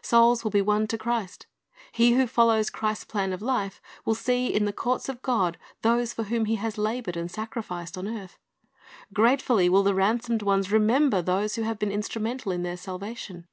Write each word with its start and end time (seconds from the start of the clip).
Souls 0.00 0.42
will 0.42 0.50
be 0.50 0.62
won 0.62 0.86
to 0.86 0.96
Christ. 0.96 1.46
He 1.92 2.12
who 2.14 2.26
follows 2.26 2.70
Christ's 2.70 3.04
plan 3.04 3.34
of 3.34 3.42
life, 3.42 3.78
will 4.06 4.14
see 4.14 4.46
in 4.46 4.64
the 4.64 4.72
courts 4.72 5.06
of 5.10 5.20
God 5.20 5.58
those 5.82 6.14
for 6.14 6.22
whom 6.22 6.46
he 6.46 6.54
has 6.54 6.78
labored 6.78 7.14
and 7.14 7.30
sacrificed 7.30 7.98
on 7.98 8.08
earth. 8.08 8.38
Gratefully 9.12 9.68
will 9.68 9.82
the 9.82 9.94
ransomed 9.94 10.40
ones 10.40 10.72
remember 10.72 11.20
those 11.20 11.56
who 11.56 11.64
ha\'e 11.64 11.74
been 11.74 11.92
instrumental 11.92 12.52
in 12.52 12.62
their 12.62 12.78
salvation. 12.78 13.48